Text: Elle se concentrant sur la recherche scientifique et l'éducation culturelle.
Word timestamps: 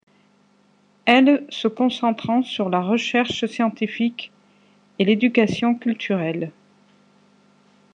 Elle 1.05 1.45
se 1.49 1.67
concentrant 1.67 2.41
sur 2.41 2.69
la 2.69 2.81
recherche 2.81 3.45
scientifique 3.45 4.31
et 4.97 5.05
l'éducation 5.05 5.75
culturelle. 5.75 6.51